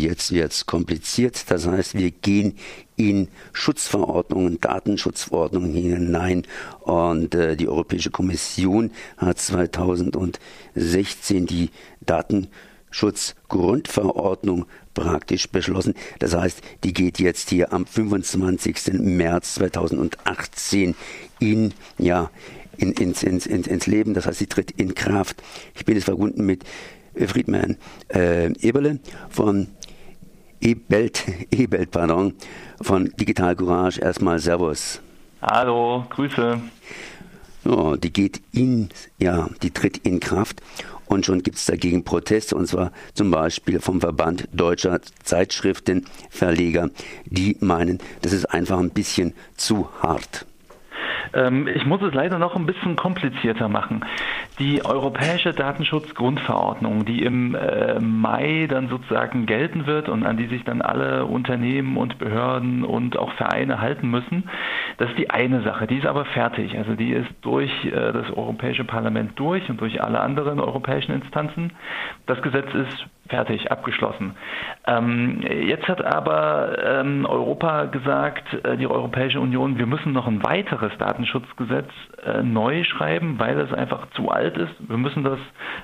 jetzt 0.00 0.32
wird 0.32 0.52
es 0.52 0.64
kompliziert. 0.66 1.50
Das 1.50 1.66
heißt, 1.66 1.94
wir 1.94 2.10
gehen 2.10 2.58
in 2.96 3.28
Schutzverordnungen, 3.52 4.60
Datenschutzverordnungen 4.60 5.74
hinein. 5.74 6.46
Und 6.80 7.34
äh, 7.34 7.56
die 7.56 7.68
Europäische 7.68 8.10
Kommission 8.10 8.90
hat 9.16 9.38
2016 9.38 11.46
die 11.46 11.70
Datenschutzgrundverordnung 12.00 14.66
praktisch 14.94 15.48
beschlossen. 15.48 15.94
Das 16.18 16.34
heißt, 16.34 16.60
die 16.84 16.92
geht 16.92 17.18
jetzt 17.18 17.50
hier 17.50 17.72
am 17.72 17.86
25. 17.86 19.00
März 19.00 19.54
2018 19.54 20.94
in, 21.38 21.72
ja, 21.98 22.30
in, 22.76 22.92
ins, 22.92 23.22
ins, 23.22 23.46
ins, 23.46 23.66
ins 23.66 23.86
Leben. 23.86 24.14
Das 24.14 24.26
heißt, 24.26 24.38
sie 24.38 24.46
tritt 24.46 24.72
in 24.72 24.94
Kraft. 24.94 25.42
Ich 25.74 25.84
bin 25.84 25.94
jetzt 25.94 26.04
verbunden 26.04 26.44
mit 26.44 26.64
Friedman 27.14 27.76
äh, 28.08 28.52
Eberle 28.60 29.00
von 29.28 29.68
E-Belt, 30.60 31.24
E-Belt, 31.50 31.90
pardon, 31.90 32.34
von 32.80 33.10
Digital 33.18 33.56
Courage. 33.56 34.00
Erstmal 34.00 34.38
Servus. 34.38 35.00
Hallo, 35.42 36.04
Grüße. 36.10 36.60
Ja, 37.64 37.96
die 37.96 38.12
geht 38.12 38.42
in, 38.52 38.88
ja, 39.18 39.48
die 39.62 39.70
tritt 39.70 39.98
in 39.98 40.20
Kraft 40.20 40.62
und 41.06 41.26
schon 41.26 41.42
gibt 41.42 41.56
es 41.56 41.66
dagegen 41.66 42.04
Proteste 42.04 42.56
und 42.56 42.66
zwar 42.66 42.90
zum 43.14 43.30
Beispiel 43.30 43.80
vom 43.80 44.00
Verband 44.00 44.48
deutscher 44.52 45.00
Zeitschriftenverleger, 45.22 46.88
die 47.26 47.56
meinen, 47.60 47.98
das 48.22 48.32
ist 48.32 48.46
einfach 48.46 48.78
ein 48.78 48.90
bisschen 48.90 49.34
zu 49.56 49.88
hart. 50.02 50.46
Ähm, 51.32 51.68
ich 51.68 51.84
muss 51.84 52.02
es 52.02 52.14
leider 52.14 52.38
noch 52.38 52.56
ein 52.56 52.66
bisschen 52.66 52.96
komplizierter 52.96 53.68
machen. 53.68 54.04
Die 54.60 54.84
Europäische 54.84 55.54
Datenschutzgrundverordnung, 55.54 57.06
die 57.06 57.22
im 57.22 57.54
äh, 57.54 57.98
Mai 57.98 58.66
dann 58.68 58.88
sozusagen 58.88 59.46
gelten 59.46 59.86
wird 59.86 60.10
und 60.10 60.22
an 60.26 60.36
die 60.36 60.48
sich 60.48 60.64
dann 60.64 60.82
alle 60.82 61.24
Unternehmen 61.24 61.96
und 61.96 62.18
Behörden 62.18 62.84
und 62.84 63.16
auch 63.16 63.32
Vereine 63.32 63.80
halten 63.80 64.10
müssen, 64.10 64.50
das 64.98 65.08
ist 65.08 65.18
die 65.18 65.30
eine 65.30 65.62
Sache. 65.62 65.86
Die 65.86 65.96
ist 65.96 66.04
aber 66.04 66.26
fertig. 66.26 66.76
Also 66.76 66.94
die 66.94 67.12
ist 67.12 67.30
durch 67.40 67.70
äh, 67.86 68.12
das 68.12 68.30
Europäische 68.36 68.84
Parlament 68.84 69.32
durch 69.36 69.66
und 69.70 69.80
durch 69.80 70.02
alle 70.02 70.20
anderen 70.20 70.60
europäischen 70.60 71.12
Instanzen. 71.14 71.72
Das 72.26 72.42
Gesetz 72.42 72.68
ist 72.74 73.06
fertig, 73.30 73.70
abgeschlossen. 73.70 74.34
Ähm, 74.86 75.40
jetzt 75.42 75.88
hat 75.88 76.04
aber 76.04 76.76
ähm, 76.84 77.24
Europa 77.24 77.84
gesagt, 77.86 78.44
äh, 78.64 78.76
die 78.76 78.88
Europäische 78.88 79.40
Union, 79.40 79.78
wir 79.78 79.86
müssen 79.86 80.12
noch 80.12 80.26
ein 80.26 80.42
weiteres 80.44 80.92
Datenschutzgesetz 80.98 81.88
äh, 82.26 82.42
neu 82.42 82.84
schreiben, 82.84 83.38
weil 83.38 83.58
es 83.60 83.72
einfach 83.72 84.10
zu 84.10 84.28
alt 84.30 84.49
ist. 84.56 84.72
Wir 84.88 84.96
müssen 84.96 85.24
das 85.24 85.40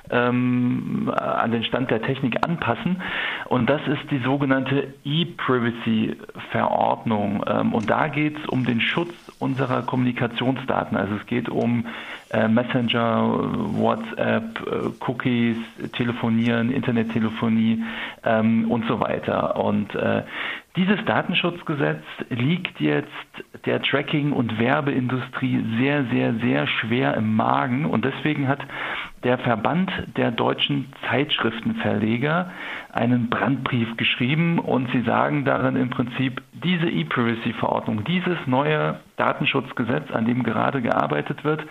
ähm, 0.09 1.13
an 1.15 1.51
den 1.51 1.63
Stand 1.63 1.91
der 1.91 2.01
Technik 2.01 2.43
anpassen. 2.45 3.01
Und 3.45 3.69
das 3.69 3.79
ist 3.87 4.11
die 4.11 4.17
sogenannte 4.19 4.93
E-Privacy-Verordnung. 5.03 7.43
Ähm, 7.47 7.73
und 7.73 7.89
da 7.89 8.07
geht 8.07 8.37
es 8.37 8.45
um 8.47 8.63
den 8.65 8.79
Schutz 8.81 9.13
unserer 9.39 9.81
Kommunikationsdaten. 9.83 10.97
Also 10.97 11.15
es 11.15 11.25
geht 11.25 11.47
um 11.49 11.85
äh, 12.31 12.47
Messenger, 12.47 13.49
WhatsApp, 13.77 14.59
äh, 14.67 14.89
Cookies, 15.07 15.57
Telefonieren, 15.93 16.71
Internettelefonie 16.71 17.83
ähm, 18.23 18.69
und 18.69 18.85
so 18.87 18.99
weiter. 18.99 19.55
Und 19.57 19.95
äh, 19.95 20.21
dieses 20.77 21.03
Datenschutzgesetz 21.05 22.03
liegt 22.29 22.79
jetzt 22.79 23.09
der 23.65 23.81
Tracking- 23.81 24.31
und 24.31 24.59
Werbeindustrie 24.59 25.63
sehr, 25.79 26.05
sehr, 26.05 26.35
sehr 26.35 26.67
schwer 26.67 27.15
im 27.15 27.35
Magen 27.35 27.85
und 27.85 28.05
deswegen 28.05 28.47
hat 28.47 28.59
der 29.23 29.39
Verband 29.39 29.91
der 30.15 30.31
deutschen 30.31 30.93
Zeitschriftenverleger 31.09 32.51
einen 32.93 33.29
Brandbrief 33.29 33.97
geschrieben 33.97 34.59
und 34.59 34.89
sie 34.91 35.01
sagen 35.01 35.43
darin 35.43 35.75
im 35.75 35.89
Prinzip, 35.89 36.41
diese 36.53 36.89
E-Privacy-Verordnung, 36.89 38.03
dieses 38.03 38.37
neue 38.45 38.99
Datenschutzgesetz, 39.17 40.11
an 40.11 40.25
dem 40.25 40.43
gerade 40.43 40.81
gearbeitet 40.81 41.43
wird, 41.43 41.65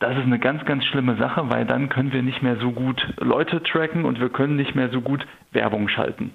das 0.00 0.16
ist 0.16 0.24
eine 0.24 0.38
ganz, 0.38 0.64
ganz 0.64 0.84
schlimme 0.86 1.16
Sache, 1.16 1.50
weil 1.50 1.66
dann 1.66 1.90
können 1.90 2.12
wir 2.12 2.22
nicht 2.22 2.42
mehr 2.42 2.56
so 2.56 2.72
gut 2.72 3.06
Leute 3.18 3.62
tracken 3.62 4.04
und 4.06 4.18
wir 4.18 4.30
können 4.30 4.56
nicht 4.56 4.74
mehr 4.74 4.88
so 4.88 5.02
gut 5.02 5.26
Werbung 5.52 5.88
schalten. 5.88 6.32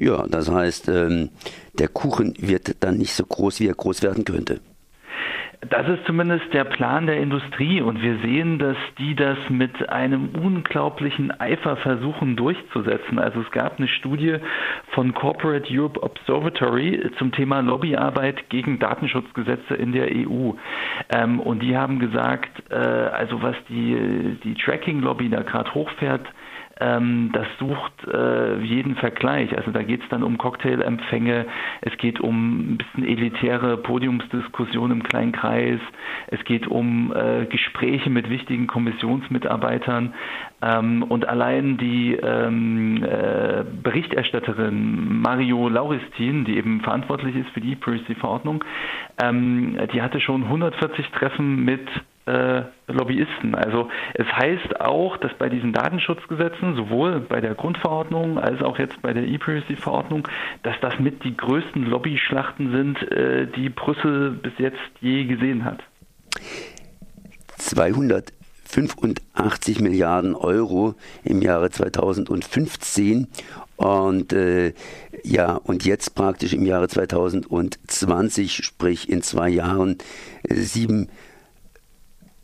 Ja, 0.00 0.26
das 0.28 0.50
heißt, 0.50 0.88
ähm, 0.88 1.30
der 1.78 1.88
Kuchen 1.88 2.34
wird 2.38 2.82
dann 2.84 2.98
nicht 2.98 3.14
so 3.14 3.24
groß, 3.24 3.60
wie 3.60 3.68
er 3.68 3.74
groß 3.74 4.02
werden 4.02 4.24
könnte. 4.24 4.60
Das 5.60 5.88
ist 5.88 6.06
zumindest 6.06 6.54
der 6.54 6.62
Plan 6.62 7.06
der 7.08 7.18
Industrie 7.18 7.80
und 7.80 8.00
wir 8.00 8.18
sehen, 8.18 8.60
dass 8.60 8.76
die 8.96 9.16
das 9.16 9.36
mit 9.48 9.88
einem 9.88 10.28
unglaublichen 10.40 11.32
Eifer 11.40 11.76
versuchen 11.76 12.36
durchzusetzen. 12.36 13.18
Also 13.18 13.40
es 13.40 13.50
gab 13.50 13.78
eine 13.78 13.88
Studie 13.88 14.36
von 14.92 15.14
Corporate 15.14 15.66
Europe 15.68 16.00
Observatory 16.00 17.10
zum 17.18 17.32
Thema 17.32 17.58
Lobbyarbeit 17.60 18.48
gegen 18.50 18.78
Datenschutzgesetze 18.78 19.74
in 19.74 19.90
der 19.90 20.06
EU. 20.12 20.52
Ähm, 21.10 21.40
und 21.40 21.60
die 21.60 21.76
haben 21.76 21.98
gesagt, 21.98 22.62
äh, 22.70 22.76
also 22.76 23.42
was 23.42 23.56
die, 23.68 24.38
die 24.44 24.54
Tracking-Lobby 24.54 25.28
da 25.28 25.42
gerade 25.42 25.74
hochfährt, 25.74 26.24
ähm, 26.80 27.30
das 27.32 27.46
sucht 27.58 27.92
äh, 28.06 28.60
jeden 28.60 28.96
Vergleich. 28.96 29.56
Also 29.56 29.70
da 29.70 29.82
geht 29.82 30.02
es 30.02 30.08
dann 30.08 30.22
um 30.22 30.38
Cocktailempfänge, 30.38 31.46
es 31.80 31.96
geht 31.98 32.20
um 32.20 32.74
ein 32.74 32.78
bisschen 32.78 33.04
elitäre 33.06 33.76
Podiumsdiskussionen 33.76 34.98
im 34.98 35.02
kleinen 35.02 35.32
Kreis, 35.32 35.80
es 36.28 36.42
geht 36.44 36.66
um 36.66 37.12
äh, 37.14 37.46
Gespräche 37.46 38.10
mit 38.10 38.30
wichtigen 38.30 38.66
Kommissionsmitarbeitern 38.66 40.14
ähm, 40.62 41.02
und 41.02 41.28
allein 41.28 41.78
die 41.78 42.14
ähm, 42.14 43.02
äh, 43.02 43.64
Berichterstatterin 43.82 45.20
Mario 45.20 45.68
Lauristin, 45.68 46.44
die 46.44 46.56
eben 46.56 46.80
verantwortlich 46.80 47.36
ist 47.36 47.50
für 47.50 47.60
die 47.60 47.76
Privacy-Verordnung, 47.76 48.64
ähm, 49.22 49.76
die 49.92 50.02
hatte 50.02 50.20
schon 50.20 50.44
140 50.44 51.08
Treffen 51.10 51.64
mit 51.64 51.88
äh, 52.28 52.62
Lobbyisten. 52.92 53.54
Also 53.54 53.88
es 54.14 54.26
heißt 54.26 54.80
auch, 54.80 55.16
dass 55.16 55.32
bei 55.34 55.48
diesen 55.48 55.72
Datenschutzgesetzen, 55.72 56.74
sowohl 56.76 57.20
bei 57.20 57.40
der 57.40 57.54
Grundverordnung 57.54 58.38
als 58.38 58.60
auch 58.62 58.78
jetzt 58.78 59.00
bei 59.02 59.12
der 59.12 59.26
E-Privacy-Verordnung, 59.26 60.28
dass 60.62 60.76
das 60.80 60.98
mit 60.98 61.24
die 61.24 61.36
größten 61.36 61.84
Lobbyschlachten 61.84 62.72
sind, 62.72 63.02
äh, 63.10 63.46
die 63.46 63.70
Brüssel 63.70 64.32
bis 64.32 64.52
jetzt 64.58 64.78
je 65.00 65.24
gesehen 65.24 65.64
hat. 65.64 65.80
285 67.56 69.80
Milliarden 69.80 70.34
Euro 70.34 70.94
im 71.24 71.40
Jahre 71.42 71.70
2015 71.70 73.26
und 73.78 74.32
äh, 74.32 74.74
ja, 75.22 75.54
und 75.54 75.84
jetzt 75.84 76.16
praktisch 76.16 76.52
im 76.52 76.66
Jahre 76.66 76.88
2020, 76.88 78.56
sprich 78.56 79.08
in 79.08 79.22
zwei 79.22 79.48
Jahren, 79.48 79.98
äh, 80.42 80.54
sieben 80.54 81.08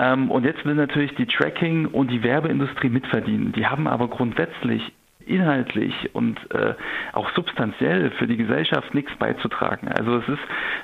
Ähm, 0.00 0.28
und 0.30 0.44
jetzt 0.44 0.64
will 0.64 0.74
natürlich 0.74 1.14
die 1.14 1.26
Tracking- 1.26 1.86
und 1.86 2.10
die 2.10 2.24
Werbeindustrie 2.24 2.88
mitverdienen. 2.88 3.52
Die 3.52 3.66
haben 3.66 3.86
aber 3.86 4.08
grundsätzlich 4.08 4.92
inhaltlich 5.30 6.10
und 6.12 6.38
äh, 6.52 6.74
auch 7.12 7.30
substanziell 7.34 8.10
für 8.12 8.26
die 8.26 8.36
Gesellschaft 8.36 8.94
nichts 8.94 9.14
beizutragen. 9.16 9.88
Also 9.88 10.16
es 10.16 10.28
ist 10.28 10.42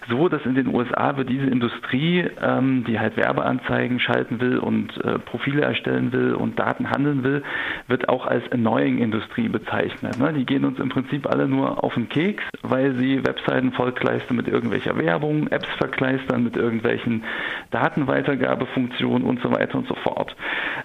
so, 0.08 0.28
dass 0.28 0.44
in 0.46 0.54
den 0.54 0.74
USA 0.74 1.16
wird 1.16 1.28
diese 1.28 1.46
Industrie, 1.46 2.28
ähm, 2.40 2.84
die 2.84 2.98
halt 2.98 3.16
Werbeanzeigen 3.16 4.00
schalten 4.00 4.40
will 4.40 4.58
und 4.58 4.96
äh, 5.04 5.18
Profile 5.18 5.62
erstellen 5.62 6.12
will 6.12 6.34
und 6.34 6.58
Daten 6.58 6.90
handeln 6.90 7.24
will, 7.24 7.42
wird 7.88 8.08
auch 8.08 8.26
als 8.26 8.50
Annoying-Industrie 8.52 9.48
bezeichnet. 9.48 10.18
Ne? 10.18 10.32
Die 10.32 10.46
gehen 10.46 10.64
uns 10.64 10.78
im 10.78 10.88
Prinzip 10.88 11.26
alle 11.26 11.48
nur 11.48 11.82
auf 11.82 11.94
den 11.94 12.08
Keks, 12.08 12.44
weil 12.62 12.94
sie 12.94 13.24
Webseiten 13.26 13.72
vollkleistern 13.72 14.36
mit 14.36 14.48
irgendwelcher 14.48 14.96
Werbung, 14.98 15.48
Apps 15.48 15.68
verkleistern 15.78 16.44
mit 16.44 16.56
irgendwelchen 16.56 17.24
Datenweitergabefunktionen 17.70 19.26
und 19.26 19.40
so 19.42 19.50
weiter 19.50 19.78
und 19.78 19.88
so 19.88 19.94
fort. 19.96 20.36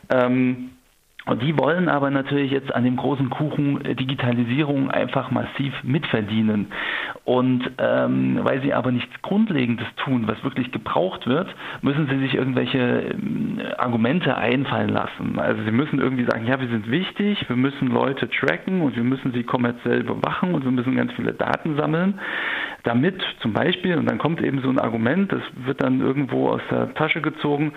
Ähm, 0.09 0.71
Und 1.27 1.43
die 1.43 1.55
wollen 1.57 1.87
aber 1.87 2.09
natürlich 2.09 2.51
jetzt 2.51 2.73
an 2.73 2.83
dem 2.83 2.97
großen 2.97 3.29
Kuchen 3.29 3.85
äh, 3.85 3.95
Digitalisierung 3.95 4.89
einfach 4.89 5.29
massiv 5.29 5.73
mitverdienen. 5.83 6.67
Und 7.25 7.69
ähm, 7.77 8.39
weil 8.41 8.61
sie 8.61 8.73
aber 8.73 8.91
nichts 8.91 9.13
Grundlegendes 9.21 9.85
tun, 9.97 10.27
was 10.27 10.43
wirklich 10.43 10.71
gebraucht 10.71 11.27
wird, 11.27 11.47
müssen 11.83 12.07
sie 12.07 12.17
sich 12.19 12.33
irgendwelche 12.33 13.13
ähm, 13.13 13.61
Argumente 13.77 14.35
einfallen 14.35 14.89
lassen. 14.89 15.37
Also 15.37 15.63
sie 15.63 15.71
müssen 15.71 15.99
irgendwie 15.99 16.25
sagen, 16.25 16.47
ja, 16.47 16.59
wir 16.59 16.67
sind 16.67 16.89
wichtig, 16.89 17.47
wir 17.47 17.55
müssen 17.55 17.89
Leute 17.89 18.27
tracken 18.27 18.81
und 18.81 18.95
wir 18.95 19.03
müssen 19.03 19.31
sie 19.31 19.43
kommerziell 19.43 20.03
bewachen 20.03 20.55
und 20.55 20.63
wir 20.63 20.71
müssen 20.71 20.95
ganz 20.95 21.13
viele 21.13 21.33
Daten 21.33 21.75
sammeln, 21.75 22.19
damit 22.83 23.21
zum 23.41 23.53
Beispiel, 23.53 23.97
und 23.97 24.09
dann 24.09 24.17
kommt 24.17 24.41
eben 24.41 24.61
so 24.61 24.69
ein 24.69 24.79
Argument, 24.79 25.31
das 25.31 25.41
wird 25.65 25.83
dann 25.83 26.01
irgendwo 26.01 26.49
aus 26.49 26.61
der 26.69 26.93
Tasche 26.93 27.21
gezogen, 27.21 27.73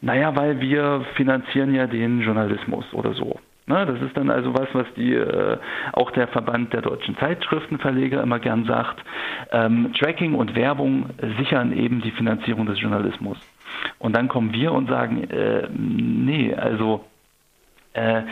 naja, 0.00 0.34
weil 0.36 0.60
wir 0.60 1.04
finanzieren 1.14 1.74
ja 1.74 1.86
den 1.86 2.20
Journalismus 2.20 2.84
oder 2.92 3.12
so. 3.12 3.38
Ne, 3.68 3.84
das 3.84 4.00
ist 4.00 4.16
dann 4.16 4.30
also 4.30 4.54
was, 4.54 4.68
was 4.72 4.86
die 4.96 5.12
äh, 5.12 5.58
auch 5.92 6.10
der 6.12 6.26
Verband 6.28 6.72
der 6.72 6.80
deutschen 6.80 7.18
Zeitschriftenverleger 7.18 8.22
immer 8.22 8.38
gern 8.38 8.64
sagt. 8.64 9.04
Ähm, 9.52 9.92
Tracking 9.92 10.34
und 10.34 10.56
Werbung 10.56 11.10
sichern 11.36 11.72
eben 11.72 12.00
die 12.00 12.10
Finanzierung 12.12 12.64
des 12.64 12.80
Journalismus. 12.80 13.36
Und 13.98 14.16
dann 14.16 14.28
kommen 14.28 14.54
wir 14.54 14.72
und 14.72 14.88
sagen, 14.88 15.24
äh, 15.24 15.68
nee, 15.70 16.54
also 16.54 17.04
äh, 17.98 18.22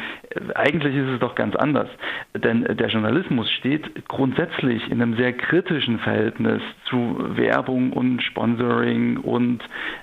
eigentlich 0.54 0.94
ist 0.94 1.08
es 1.08 1.18
doch 1.18 1.34
ganz 1.34 1.56
anders, 1.56 1.88
denn 2.34 2.64
der 2.64 2.88
Journalismus 2.88 3.50
steht 3.50 4.06
grundsätzlich 4.08 4.90
in 4.90 5.02
einem 5.02 5.16
sehr 5.16 5.32
kritischen 5.32 5.98
Verhältnis 5.98 6.62
zu 6.88 7.16
Werbung 7.36 7.92
und 7.92 8.22
Sponsoring 8.22 9.16
und 9.18 9.62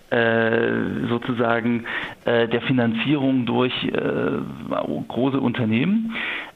äh, 0.10 1.08
sozusagen 1.08 1.86
äh, 2.26 2.48
der 2.48 2.62
Finanzierung 2.62 3.46
durch 3.46 3.74
äh, 3.86 3.92
große 5.08 5.40
Unternehmen. 5.40 6.14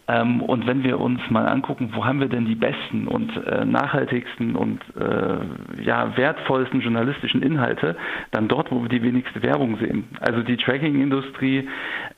Ähm, 0.07 0.42
und 0.42 0.68
wenn 0.68 0.83
wir 0.83 1.00
uns 1.00 1.19
mal 1.30 1.48
angucken, 1.48 1.92
wo 1.94 2.06
haben 2.06 2.19
wir 2.19 2.30
denn 2.30 2.45
die 2.45 2.56
besten 2.56 3.07
und 3.07 3.36
äh, 3.45 3.65
nachhaltigsten 3.65 4.56
und 4.56 4.80
äh, 4.95 5.83
ja, 5.83 6.15
wertvollsten 6.15 6.81
journalistischen 6.81 7.42
Inhalte, 7.42 7.95
dann 8.31 8.48
dort, 8.48 8.71
wo 8.71 8.81
wir 8.81 8.89
die 8.89 9.04
wenigste 9.04 9.42
Werbung 9.44 9.77
sehen. 9.77 10.06
Also 10.21 10.44
die 10.44 10.57
Tracking-Industrie 10.57 11.68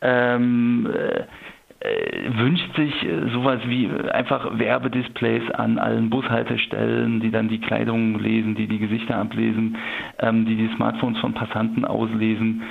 ähm, 0.01 0.87
äh, 0.91 2.37
wünscht 2.37 2.75
sich 2.75 3.03
äh, 3.03 3.29
sowas 3.31 3.61
wie 3.65 3.89
einfach 4.11 4.59
Werbedisplays 4.59 5.49
an 5.51 5.79
allen 5.79 6.09
Bushaltestellen, 6.09 7.21
die 7.21 7.31
dann 7.31 7.47
die 7.47 7.61
Kleidung 7.61 8.19
lesen, 8.19 8.55
die 8.55 8.67
die 8.67 8.79
Gesichter 8.79 9.17
ablesen, 9.17 9.77
ähm, 10.19 10.45
die 10.45 10.55
die 10.57 10.69
Smartphones 10.75 11.19
von 11.19 11.33
Passanten 11.33 11.85
auslesen. 11.85 12.63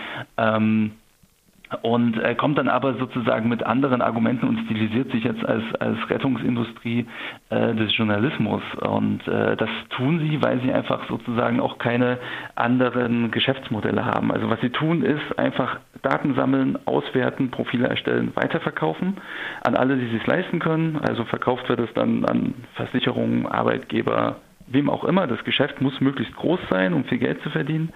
Und 1.82 2.18
äh, 2.18 2.34
kommt 2.34 2.56
dann 2.56 2.68
aber 2.68 2.94
sozusagen 2.94 3.48
mit 3.48 3.62
anderen 3.62 4.00
Argumenten 4.00 4.48
und 4.48 4.60
stilisiert 4.64 5.10
sich 5.12 5.24
jetzt 5.24 5.44
als, 5.44 5.62
als 5.78 5.98
Rettungsindustrie 6.08 7.06
äh, 7.50 7.74
des 7.74 7.94
Journalismus. 7.96 8.62
Und 8.80 9.26
äh, 9.28 9.56
das 9.56 9.68
tun 9.90 10.18
sie, 10.20 10.42
weil 10.42 10.60
sie 10.62 10.72
einfach 10.72 11.06
sozusagen 11.08 11.60
auch 11.60 11.78
keine 11.78 12.18
anderen 12.54 13.30
Geschäftsmodelle 13.30 14.04
haben. 14.04 14.32
Also 14.32 14.48
was 14.48 14.60
sie 14.60 14.70
tun, 14.70 15.02
ist 15.02 15.38
einfach 15.38 15.78
Daten 16.02 16.34
sammeln, 16.34 16.78
auswerten, 16.86 17.50
Profile 17.50 17.88
erstellen, 17.88 18.32
weiterverkaufen 18.34 19.18
an 19.64 19.74
alle, 19.74 19.96
die 19.96 20.16
es 20.16 20.26
leisten 20.26 20.60
können. 20.60 20.98
Also 21.06 21.24
verkauft 21.24 21.68
wird 21.68 21.80
es 21.80 21.92
dann 21.94 22.24
an 22.24 22.54
Versicherungen, 22.74 23.46
Arbeitgeber, 23.46 24.36
wem 24.68 24.88
auch 24.88 25.04
immer. 25.04 25.26
Das 25.26 25.42
Geschäft 25.44 25.80
muss 25.80 26.00
möglichst 26.00 26.34
groß 26.36 26.60
sein, 26.70 26.94
um 26.94 27.04
viel 27.04 27.18
Geld 27.18 27.42
zu 27.42 27.50
verdienen. 27.50 27.92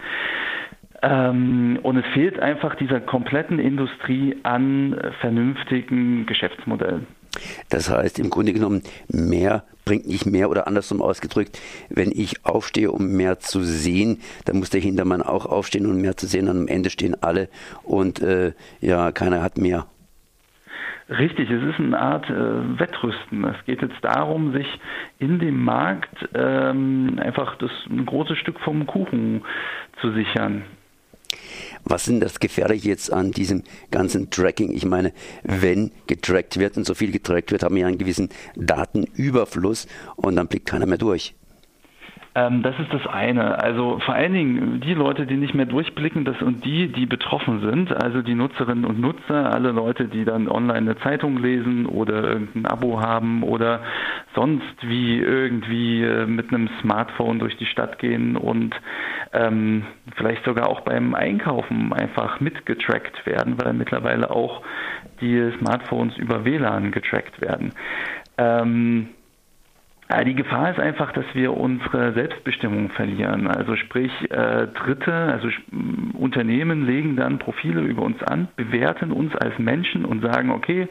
Ähm, 1.02 1.78
und 1.82 1.96
es 1.96 2.06
fehlt 2.14 2.38
einfach 2.38 2.76
dieser 2.76 3.00
kompletten 3.00 3.58
Industrie 3.58 4.36
an 4.44 4.96
vernünftigen 5.20 6.26
Geschäftsmodellen. 6.26 7.06
Das 7.70 7.90
heißt, 7.90 8.18
im 8.18 8.30
Grunde 8.30 8.52
genommen, 8.52 8.82
mehr 9.08 9.64
bringt 9.84 10.06
nicht 10.06 10.26
mehr 10.26 10.50
oder 10.50 10.66
andersrum 10.66 11.02
ausgedrückt, 11.02 11.58
wenn 11.88 12.12
ich 12.12 12.44
aufstehe, 12.44 12.90
um 12.90 13.12
mehr 13.12 13.40
zu 13.40 13.62
sehen, 13.62 14.20
dann 14.44 14.58
muss 14.58 14.70
der 14.70 14.80
Hintermann 14.80 15.22
auch 15.22 15.46
aufstehen, 15.46 15.86
um 15.86 16.00
mehr 16.00 16.16
zu 16.16 16.26
sehen. 16.26 16.48
Und 16.48 16.56
am 16.58 16.68
Ende 16.68 16.90
stehen 16.90 17.16
alle 17.20 17.48
und 17.82 18.20
äh, 18.20 18.52
ja, 18.80 19.12
keiner 19.12 19.42
hat 19.42 19.58
mehr. 19.58 19.86
Richtig, 21.08 21.50
es 21.50 21.62
ist 21.62 21.80
eine 21.80 21.98
Art 21.98 22.30
äh, 22.30 22.78
Wettrüsten. 22.78 23.44
Es 23.44 23.64
geht 23.66 23.82
jetzt 23.82 24.02
darum, 24.02 24.52
sich 24.52 24.66
in 25.18 25.40
dem 25.40 25.62
Markt 25.62 26.28
ähm, 26.34 27.18
einfach 27.20 27.56
das, 27.56 27.70
ein 27.90 28.06
großes 28.06 28.38
Stück 28.38 28.60
vom 28.60 28.86
Kuchen 28.86 29.42
zu 30.00 30.12
sichern. 30.12 30.62
Was 31.84 32.04
sind 32.04 32.20
das 32.20 32.40
Gefährliche 32.40 32.88
jetzt 32.88 33.12
an 33.12 33.32
diesem 33.32 33.62
ganzen 33.90 34.30
Tracking? 34.30 34.72
Ich 34.72 34.84
meine, 34.84 35.12
wenn 35.42 35.90
getrackt 36.06 36.58
wird 36.58 36.76
und 36.76 36.86
so 36.86 36.94
viel 36.94 37.10
getrackt 37.10 37.52
wird, 37.52 37.62
haben 37.62 37.74
wir 37.74 37.86
einen 37.86 37.98
gewissen 37.98 38.28
Datenüberfluss 38.56 39.86
und 40.16 40.36
dann 40.36 40.48
blickt 40.48 40.66
keiner 40.66 40.86
mehr 40.86 40.98
durch. 40.98 41.34
Ähm, 42.34 42.62
das 42.62 42.78
ist 42.78 42.92
das 42.92 43.06
eine. 43.06 43.58
Also 43.62 43.98
vor 43.98 44.14
allen 44.14 44.32
Dingen 44.32 44.80
die 44.80 44.94
Leute, 44.94 45.26
die 45.26 45.36
nicht 45.36 45.54
mehr 45.54 45.66
durchblicken, 45.66 46.24
das 46.24 46.40
und 46.40 46.64
die, 46.64 46.88
die 46.88 47.04
betroffen 47.04 47.60
sind, 47.60 47.92
also 47.92 48.22
die 48.22 48.34
Nutzerinnen 48.34 48.86
und 48.86 48.98
Nutzer, 48.98 49.52
alle 49.52 49.72
Leute, 49.72 50.06
die 50.06 50.24
dann 50.24 50.48
online 50.48 50.78
eine 50.78 50.98
Zeitung 50.98 51.36
lesen 51.36 51.84
oder 51.84 52.22
irgendein 52.22 52.66
Abo 52.66 53.00
haben 53.00 53.42
oder 53.42 53.82
sonst 54.34 54.62
wie 54.80 55.18
irgendwie 55.18 56.02
äh, 56.02 56.26
mit 56.26 56.48
einem 56.48 56.70
Smartphone 56.80 57.38
durch 57.38 57.56
die 57.58 57.66
Stadt 57.66 57.98
gehen 57.98 58.36
und 58.36 58.74
ähm, 59.32 59.84
vielleicht 60.16 60.44
sogar 60.44 60.68
auch 60.68 60.80
beim 60.80 61.14
Einkaufen 61.14 61.92
einfach 61.92 62.40
mitgetrackt 62.40 63.24
werden, 63.26 63.56
weil 63.62 63.72
mittlerweile 63.72 64.30
auch 64.30 64.62
die 65.20 65.52
Smartphones 65.58 66.16
über 66.18 66.44
WLAN 66.44 66.92
getrackt 66.92 67.40
werden. 67.40 67.72
Ähm, 68.38 69.08
die 70.24 70.34
Gefahr 70.34 70.70
ist 70.70 70.80
einfach, 70.80 71.12
dass 71.12 71.24
wir 71.32 71.56
unsere 71.56 72.12
Selbstbestimmung 72.12 72.90
verlieren. 72.90 73.46
Also 73.46 73.76
sprich, 73.76 74.12
äh, 74.30 74.66
Dritte, 74.66 75.12
also 75.12 75.48
Unternehmen 76.14 76.86
legen 76.86 77.16
dann 77.16 77.38
Profile 77.38 77.80
über 77.80 78.02
uns 78.02 78.22
an, 78.22 78.48
bewerten 78.56 79.12
uns 79.12 79.34
als 79.36 79.58
Menschen 79.58 80.04
und 80.04 80.20
sagen, 80.20 80.50
okay, 80.50 80.88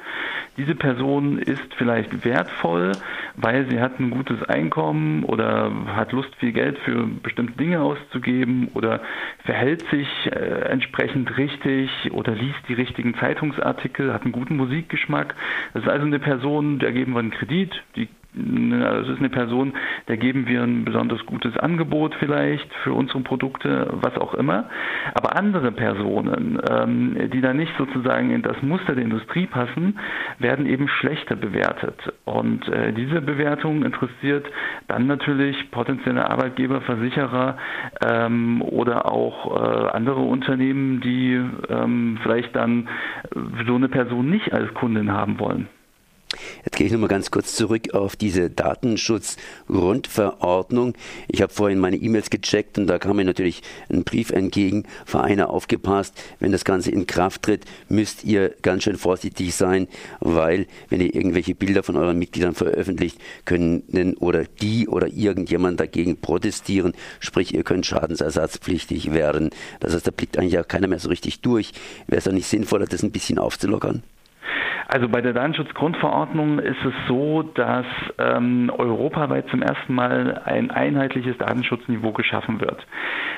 diese 0.57 0.75
Person 0.75 1.37
ist 1.39 1.73
vielleicht 1.77 2.25
wertvoll, 2.25 2.93
weil 3.35 3.69
sie 3.69 3.79
hat 3.79 3.99
ein 3.99 4.11
gutes 4.11 4.43
Einkommen 4.43 5.23
oder 5.23 5.71
hat 5.95 6.11
Lust, 6.11 6.35
viel 6.37 6.51
Geld 6.51 6.77
für 6.79 7.05
bestimmte 7.05 7.53
Dinge 7.53 7.81
auszugeben 7.81 8.69
oder 8.73 9.01
verhält 9.45 9.83
sich 9.89 10.07
äh, 10.25 10.69
entsprechend 10.69 11.37
richtig 11.37 11.89
oder 12.11 12.33
liest 12.33 12.59
die 12.67 12.73
richtigen 12.73 13.15
Zeitungsartikel, 13.15 14.13
hat 14.13 14.23
einen 14.23 14.31
guten 14.31 14.57
Musikgeschmack. 14.57 15.35
Das 15.73 15.83
ist 15.83 15.89
also 15.89 16.05
eine 16.05 16.19
Person, 16.19 16.79
der 16.79 16.91
geben 16.91 17.13
wir 17.13 17.19
einen 17.19 17.31
Kredit, 17.31 17.83
die 17.95 18.07
es 18.33 19.09
ist 19.09 19.19
eine 19.19 19.29
Person, 19.29 19.73
der 20.07 20.15
geben 20.15 20.47
wir 20.47 20.63
ein 20.63 20.85
besonders 20.85 21.25
gutes 21.25 21.57
Angebot 21.57 22.15
vielleicht 22.15 22.71
für 22.83 22.93
unsere 22.93 23.19
Produkte, 23.21 23.89
was 24.01 24.15
auch 24.17 24.33
immer. 24.35 24.69
Aber 25.13 25.35
andere 25.35 25.71
Personen, 25.73 26.59
ähm, 26.69 27.29
die 27.33 27.41
da 27.41 27.53
nicht 27.53 27.73
sozusagen 27.77 28.31
in 28.31 28.41
das 28.41 28.61
Muster 28.61 28.95
der 28.95 29.03
Industrie 29.03 29.47
passen, 29.47 29.99
werden 30.39 30.65
eben 30.65 30.87
schlechter 30.87 31.35
bewertet. 31.35 31.95
Und 32.23 32.67
äh, 32.69 32.93
diese 32.93 33.21
Bewertung 33.21 33.83
interessiert 33.83 34.45
dann 34.87 35.07
natürlich 35.07 35.69
potenzielle 35.71 36.29
Arbeitgeber, 36.29 36.81
Versicherer 36.81 37.57
ähm, 38.01 38.61
oder 38.61 39.11
auch 39.11 39.57
äh, 39.57 39.89
andere 39.91 40.21
Unternehmen, 40.21 41.01
die 41.01 41.33
ähm, 41.69 42.17
vielleicht 42.23 42.55
dann 42.55 42.87
so 43.67 43.75
eine 43.75 43.89
Person 43.89 44.29
nicht 44.29 44.53
als 44.53 44.73
Kundin 44.73 45.11
haben 45.11 45.37
wollen. 45.39 45.67
Jetzt 46.63 46.77
gehe 46.77 46.87
ich 46.87 46.93
nochmal 46.93 47.09
ganz 47.09 47.31
kurz 47.31 47.55
zurück 47.55 47.93
auf 47.93 48.15
diese 48.15 48.49
Datenschutzgrundverordnung. 48.49 50.93
Ich 51.27 51.41
habe 51.41 51.51
vorhin 51.51 51.79
meine 51.79 51.97
E-Mails 51.97 52.29
gecheckt 52.29 52.77
und 52.77 52.87
da 52.87 52.99
kam 52.99 53.15
mir 53.15 53.25
natürlich 53.25 53.63
ein 53.89 54.03
Brief 54.03 54.29
entgegen. 54.31 54.83
Vereine 55.05 55.49
aufgepasst, 55.49 56.13
wenn 56.39 56.51
das 56.51 56.65
Ganze 56.65 56.91
in 56.91 57.07
Kraft 57.07 57.41
tritt, 57.43 57.65
müsst 57.89 58.23
ihr 58.23 58.53
ganz 58.61 58.83
schön 58.83 58.97
vorsichtig 58.97 59.55
sein, 59.55 59.87
weil 60.19 60.67
wenn 60.89 61.01
ihr 61.01 61.15
irgendwelche 61.15 61.55
Bilder 61.55 61.81
von 61.83 61.97
euren 61.97 62.19
Mitgliedern 62.19 62.53
veröffentlicht, 62.53 63.17
können 63.45 63.81
oder 64.19 64.43
die 64.43 64.87
oder 64.87 65.07
irgendjemand 65.07 65.79
dagegen 65.79 66.17
protestieren, 66.17 66.93
sprich 67.19 67.53
ihr 67.53 67.63
könnt 67.63 67.85
schadensersatzpflichtig 67.85 69.13
werden. 69.13 69.51
Das 69.79 69.93
heißt, 69.93 70.07
da 70.07 70.11
blickt 70.11 70.37
eigentlich 70.37 70.59
auch 70.59 70.67
keiner 70.67 70.87
mehr 70.87 70.99
so 70.99 71.09
richtig 71.09 71.41
durch. 71.41 71.71
Wäre 72.07 72.19
es 72.19 72.25
doch 72.25 72.31
nicht 72.31 72.47
sinnvoller, 72.47 72.85
das 72.85 73.03
ein 73.03 73.11
bisschen 73.11 73.39
aufzulockern? 73.39 74.03
Also 74.93 75.07
bei 75.07 75.21
der 75.21 75.31
Datenschutzgrundverordnung 75.31 76.59
ist 76.59 76.83
es 76.83 76.93
so, 77.07 77.43
dass 77.43 77.85
ähm, 78.17 78.69
europaweit 78.77 79.47
zum 79.47 79.61
ersten 79.61 79.95
Mal 79.95 80.41
ein 80.43 80.69
einheitliches 80.69 81.37
Datenschutzniveau 81.37 82.11
geschaffen 82.11 82.59
wird. 82.59 82.85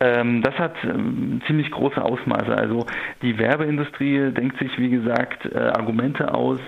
ähm, 0.00 0.42
das 0.42 0.54
hat 0.58 0.74
ähm, 0.84 1.40
ziemlich 1.46 1.70
große 1.70 2.02
Ausmaße. 2.02 2.54
Also 2.54 2.86
die 3.22 3.38
Werbeindustrie 3.38 4.32
denkt 4.32 4.58
sich, 4.58 4.78
wie 4.78 4.90
gesagt, 4.90 5.46
äh, 5.46 5.58
Argumente 5.58 6.32
aus, 6.34 6.60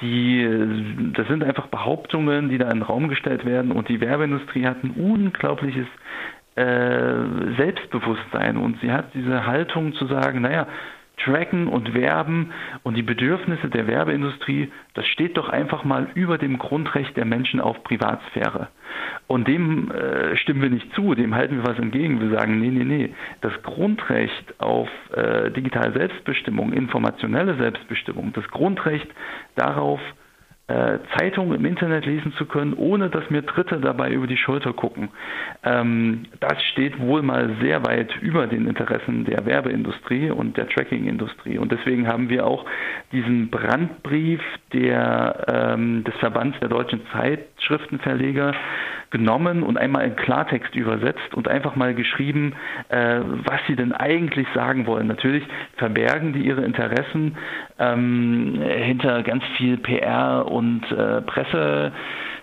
die, 0.00 1.12
das 1.14 1.28
sind 1.28 1.44
einfach 1.44 1.68
Behauptungen, 1.68 2.48
die 2.48 2.58
da 2.58 2.64
in 2.64 2.78
den 2.78 2.82
Raum 2.82 3.08
gestellt 3.08 3.44
werden 3.44 3.70
und 3.70 3.88
die 3.88 4.00
Werbeindustrie 4.00 4.66
hat 4.66 4.82
ein 4.82 4.90
unglaubliches 4.90 5.86
äh, 6.56 7.54
Selbstbewusstsein 7.56 8.56
und 8.56 8.80
sie 8.80 8.90
hat 8.90 9.14
diese 9.14 9.46
Haltung 9.46 9.94
zu 9.94 10.06
sagen, 10.06 10.42
naja, 10.42 10.66
tracken 11.24 11.68
und 11.68 11.94
werben 11.94 12.52
und 12.82 12.96
die 12.96 13.02
Bedürfnisse 13.02 13.68
der 13.68 13.86
Werbeindustrie, 13.86 14.70
das 14.94 15.06
steht 15.06 15.36
doch 15.36 15.48
einfach 15.48 15.84
mal 15.84 16.08
über 16.14 16.38
dem 16.38 16.58
Grundrecht 16.58 17.16
der 17.16 17.24
Menschen 17.24 17.60
auf 17.60 17.82
Privatsphäre. 17.84 18.68
Und 19.26 19.48
dem 19.48 19.90
äh, 19.90 20.36
stimmen 20.36 20.62
wir 20.62 20.70
nicht 20.70 20.92
zu, 20.94 21.14
dem 21.14 21.34
halten 21.34 21.56
wir 21.62 21.66
was 21.66 21.78
entgegen. 21.78 22.20
Wir 22.20 22.36
sagen, 22.36 22.60
nee, 22.60 22.70
nee, 22.70 22.84
nee, 22.84 23.14
das 23.40 23.52
Grundrecht 23.62 24.60
auf 24.60 24.88
äh, 25.14 25.50
digitale 25.50 25.92
Selbstbestimmung, 25.92 26.72
informationelle 26.72 27.56
Selbstbestimmung, 27.56 28.32
das 28.34 28.46
Grundrecht 28.48 29.08
darauf, 29.54 30.00
Zeitungen 31.18 31.54
im 31.54 31.64
Internet 31.64 32.06
lesen 32.06 32.32
zu 32.38 32.46
können, 32.46 32.72
ohne 32.74 33.10
dass 33.10 33.28
mir 33.30 33.42
Dritte 33.42 33.80
dabei 33.80 34.10
über 34.10 34.26
die 34.26 34.36
Schulter 34.36 34.72
gucken. 34.72 35.10
Ähm, 35.64 36.24
das 36.40 36.62
steht 36.72 36.98
wohl 37.00 37.22
mal 37.22 37.56
sehr 37.60 37.84
weit 37.84 38.16
über 38.20 38.46
den 38.46 38.66
Interessen 38.66 39.24
der 39.24 39.44
Werbeindustrie 39.44 40.30
und 40.30 40.56
der 40.56 40.68
Trackingindustrie. 40.68 41.58
Und 41.58 41.72
deswegen 41.72 42.06
haben 42.06 42.28
wir 42.28 42.46
auch 42.46 42.64
diesen 43.10 43.50
Brandbrief 43.50 44.40
der, 44.72 45.46
ähm, 45.76 46.04
des 46.04 46.14
Verbands 46.16 46.58
der 46.60 46.68
deutschen 46.68 47.02
Zeitschriftenverleger 47.12 48.54
genommen 49.12 49.62
und 49.62 49.78
einmal 49.78 50.04
in 50.04 50.16
Klartext 50.16 50.74
übersetzt 50.74 51.34
und 51.34 51.46
einfach 51.46 51.76
mal 51.76 51.94
geschrieben, 51.94 52.54
äh, 52.88 53.20
was 53.20 53.60
sie 53.68 53.76
denn 53.76 53.92
eigentlich 53.92 54.48
sagen 54.54 54.86
wollen. 54.86 55.06
Natürlich 55.06 55.44
verbergen 55.76 56.32
die 56.32 56.40
ihre 56.40 56.62
Interessen 56.62 57.36
ähm, 57.78 58.60
hinter 58.60 59.22
ganz 59.22 59.44
viel 59.56 59.76
PR 59.76 60.46
und 60.50 60.90
äh, 60.90 61.22
Presse. 61.22 61.92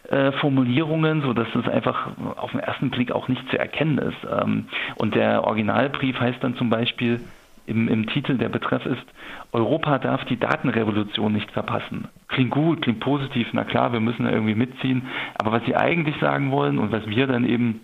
Äh, 0.09 0.31
Formulierungen, 0.39 1.21
so 1.21 1.33
dass 1.33 1.47
es 1.53 1.67
einfach 1.67 2.07
auf 2.35 2.49
den 2.49 2.61
ersten 2.61 2.89
Blick 2.89 3.11
auch 3.11 3.27
nicht 3.27 3.47
zu 3.51 3.59
erkennen 3.59 3.99
ist. 3.99 4.17
Ähm, 4.41 4.65
und 4.95 5.13
der 5.13 5.43
Originalbrief 5.43 6.19
heißt 6.19 6.43
dann 6.43 6.55
zum 6.55 6.71
Beispiel 6.71 7.19
im, 7.69 7.87
im 7.87 8.07
Titel, 8.07 8.37
der 8.37 8.49
Betreff 8.49 8.85
ist, 8.85 9.05
Europa 9.51 9.99
darf 9.99 10.25
die 10.25 10.39
Datenrevolution 10.39 11.31
nicht 11.31 11.51
verpassen. 11.51 12.07
Klingt 12.27 12.51
gut, 12.51 12.81
klingt 12.81 12.99
positiv, 12.99 13.47
na 13.53 13.63
klar, 13.63 13.93
wir 13.93 13.99
müssen 13.99 14.25
da 14.25 14.31
irgendwie 14.31 14.55
mitziehen. 14.55 15.03
Aber 15.37 15.51
was 15.51 15.65
sie 15.65 15.75
eigentlich 15.75 16.15
sagen 16.19 16.51
wollen 16.51 16.79
und 16.79 16.91
was 16.91 17.05
wir 17.07 17.27
dann 17.27 17.45
eben 17.45 17.81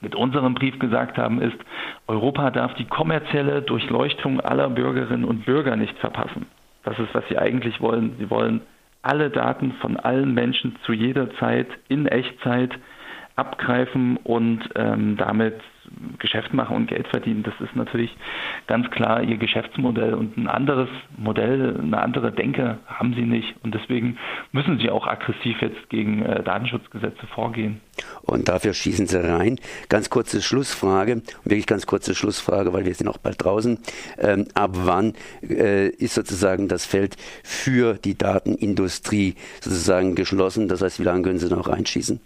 mit 0.00 0.14
unserem 0.14 0.54
Brief 0.54 0.78
gesagt 0.78 1.16
haben, 1.16 1.40
ist, 1.40 1.56
Europa 2.06 2.50
darf 2.50 2.74
die 2.74 2.84
kommerzielle 2.84 3.62
Durchleuchtung 3.62 4.40
aller 4.40 4.68
Bürgerinnen 4.68 5.24
und 5.24 5.46
Bürger 5.46 5.76
nicht 5.76 5.98
verpassen. 5.98 6.46
Das 6.84 6.98
ist, 6.98 7.14
was 7.14 7.26
sie 7.28 7.38
eigentlich 7.38 7.80
wollen. 7.80 8.14
Sie 8.18 8.30
wollen 8.30 8.60
alle 9.02 9.30
Daten 9.30 9.72
von 9.80 9.96
allen 9.96 10.34
Menschen 10.34 10.76
zu 10.84 10.92
jeder 10.92 11.30
Zeit 11.36 11.68
in 11.88 12.06
Echtzeit 12.06 12.70
abgreifen 13.36 14.16
und 14.16 14.68
ähm, 14.74 15.16
damit 15.16 15.60
Geschäft 16.18 16.52
machen 16.52 16.76
und 16.76 16.86
Geld 16.88 17.06
verdienen. 17.08 17.42
Das 17.42 17.54
ist 17.60 17.76
natürlich 17.76 18.16
ganz 18.66 18.90
klar 18.90 19.22
ihr 19.22 19.36
Geschäftsmodell 19.36 20.14
und 20.14 20.36
ein 20.36 20.48
anderes 20.48 20.88
Modell, 21.16 21.78
eine 21.78 21.98
andere 22.00 22.32
Denke 22.32 22.78
haben 22.86 23.14
sie 23.14 23.22
nicht 23.22 23.54
und 23.62 23.74
deswegen 23.74 24.18
müssen 24.52 24.78
sie 24.78 24.90
auch 24.90 25.06
aggressiv 25.06 25.60
jetzt 25.60 25.88
gegen 25.88 26.22
äh, 26.22 26.42
Datenschutzgesetze 26.42 27.26
vorgehen. 27.34 27.80
Und 28.22 28.48
dafür 28.48 28.74
schießen 28.74 29.06
sie 29.06 29.22
rein. 29.22 29.58
Ganz 29.88 30.10
kurze 30.10 30.42
Schlussfrage, 30.42 31.22
wirklich 31.44 31.66
ganz 31.66 31.86
kurze 31.86 32.14
Schlussfrage, 32.14 32.72
weil 32.72 32.84
wir 32.84 32.94
sind 32.94 33.08
auch 33.08 33.18
bald 33.18 33.42
draußen. 33.42 33.78
Ähm, 34.18 34.48
ab 34.54 34.70
wann 34.74 35.14
äh, 35.42 35.88
ist 35.88 36.14
sozusagen 36.14 36.68
das 36.68 36.84
Feld 36.84 37.16
für 37.44 37.94
die 37.94 38.16
Datenindustrie 38.16 39.34
sozusagen 39.60 40.14
geschlossen? 40.14 40.68
Das 40.68 40.82
heißt, 40.82 41.00
wie 41.00 41.04
lange 41.04 41.22
können 41.22 41.38
sie 41.38 41.48
noch 41.48 41.68
reinschießen? 41.68 42.20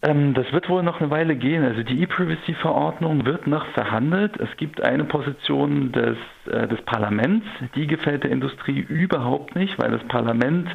Ähm, 0.00 0.34
das 0.34 0.52
wird 0.52 0.68
wohl 0.68 0.82
noch 0.82 1.00
eine 1.00 1.10
Weile 1.10 1.34
gehen. 1.34 1.64
Also 1.64 1.82
die 1.82 2.02
E-Privacy-Verordnung 2.02 3.26
wird 3.26 3.46
noch 3.48 3.66
verhandelt. 3.68 4.38
Es 4.38 4.56
gibt 4.56 4.80
eine 4.80 5.04
Position 5.04 5.90
des, 5.90 6.16
äh, 6.46 6.68
des 6.68 6.80
Parlaments, 6.82 7.46
die 7.74 7.88
gefällt 7.88 8.22
der 8.22 8.30
Industrie 8.30 8.78
überhaupt 8.78 9.56
nicht, 9.56 9.76
weil 9.78 9.90
das 9.90 10.04
Parlament 10.04 10.68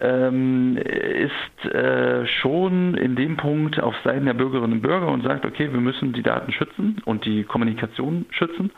ähm, 0.00 0.76
ist 0.76 1.74
äh, 1.74 2.24
schon 2.26 2.94
in 2.94 3.16
dem 3.16 3.36
Punkt 3.36 3.80
auf 3.80 3.96
Seiten 4.04 4.26
der 4.26 4.34
Bürgerinnen 4.34 4.74
und 4.74 4.82
Bürger 4.82 5.08
und 5.08 5.24
sagt, 5.24 5.44
okay, 5.44 5.72
wir 5.72 5.80
müssen 5.80 6.12
die 6.12 6.22
Daten 6.22 6.52
schützen 6.52 7.02
und 7.04 7.24
die 7.24 7.42
Kommunikation 7.42 8.26
schützen. 8.30 8.70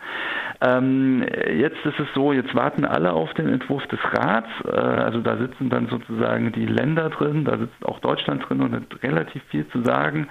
Ähm, 0.63 1.25
jetzt 1.59 1.85
ist 1.85 2.01
es 2.01 2.07
so, 2.15 2.33
jetzt 2.33 2.55
warten 2.55 2.87
alle 2.87 3.13
auf 3.13 3.35
den 3.35 3.51
Entwurf 3.51 3.87
des 3.89 4.01
Rats. 4.13 4.49
Äh, 4.65 4.71
also 4.71 5.21
da 5.21 5.37
sitzen 5.37 5.69
dann 5.69 5.89
sozusagen 5.89 6.53
die 6.53 6.67
Länder 6.67 7.11
drin, 7.11 7.45
da 7.45 7.59
sitzt 7.59 7.85
auch 7.85 7.99
Deutschland 7.99 8.49
drin 8.49 8.63
und 8.63 8.73
hat 8.73 9.03
relativ 9.03 9.43
viel 9.51 9.67
zu 9.75 9.83
sagen. 9.83 10.29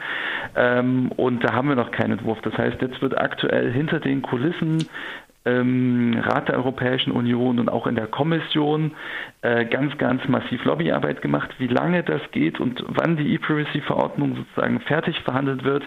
Ähm, 0.55 1.11
und 1.15 1.43
da 1.43 1.53
haben 1.53 1.67
wir 1.67 1.75
noch 1.75 1.91
keinen 1.91 2.13
Entwurf. 2.13 2.39
Das 2.41 2.57
heißt, 2.57 2.81
jetzt 2.81 3.01
wird 3.01 3.17
aktuell 3.17 3.71
hinter 3.71 3.99
den 3.99 4.23
Kulissen 4.23 4.87
ähm, 5.45 6.21
Rat 6.23 6.47
der 6.47 6.55
Europäischen 6.55 7.11
Union 7.11 7.59
und 7.59 7.69
auch 7.69 7.87
in 7.87 7.95
der 7.95 8.07
Kommission 8.07 8.93
äh, 9.41 9.65
ganz, 9.65 9.97
ganz 9.97 10.25
massiv 10.27 10.63
Lobbyarbeit 10.63 11.21
gemacht. 11.21 11.49
Wie 11.57 11.67
lange 11.67 12.03
das 12.03 12.21
geht 12.31 12.59
und 12.59 12.83
wann 12.87 13.17
die 13.17 13.33
E-Privacy-Verordnung 13.33 14.35
sozusagen 14.35 14.79
fertig 14.81 15.19
verhandelt 15.21 15.63
wird, 15.63 15.83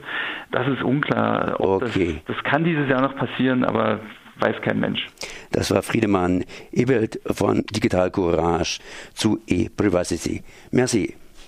das 0.52 0.68
ist 0.68 0.82
unklar. 0.82 1.58
Okay. 1.58 2.20
Das, 2.26 2.36
das 2.36 2.44
kann 2.44 2.64
dieses 2.64 2.88
Jahr 2.88 3.00
noch 3.00 3.16
passieren, 3.16 3.64
aber 3.64 4.00
weiß 4.40 4.56
kein 4.62 4.78
Mensch. 4.78 5.06
Das 5.52 5.70
war 5.70 5.82
Friedemann 5.82 6.44
Ebelt 6.70 7.18
von 7.25 7.64
Digital 7.70 8.10
Courage 8.10 8.80
zu 9.14 9.40
E-Privacy. 9.46 10.42
Merci. 10.70 11.14